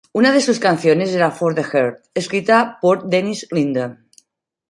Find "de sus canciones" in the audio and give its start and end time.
0.35-1.11